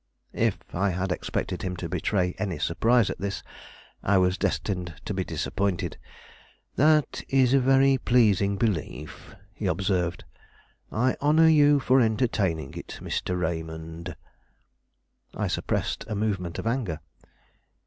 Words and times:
If 0.33 0.57
I 0.73 0.89
had 0.89 1.11
expected 1.11 1.61
him 1.61 1.75
to 1.75 1.87
betray 1.87 2.33
any 2.39 2.57
surprise 2.57 3.11
at 3.11 3.19
this, 3.19 3.43
I 4.01 4.17
was 4.17 4.35
destined 4.35 4.95
to 5.05 5.13
be 5.13 5.23
disappointed. 5.23 5.99
"That 6.75 7.21
is 7.29 7.53
a 7.53 7.59
very 7.59 7.99
pleasing 7.99 8.57
belief," 8.57 9.35
he 9.53 9.67
observed. 9.67 10.23
"I 10.91 11.15
honor 11.21 11.47
you 11.49 11.79
for 11.79 12.01
entertaining 12.01 12.73
it, 12.73 12.97
Mr. 12.99 13.39
Raymond." 13.39 14.15
I 15.35 15.45
suppressed 15.45 16.03
a 16.07 16.15
movement 16.15 16.57
of 16.57 16.65
anger. 16.65 16.99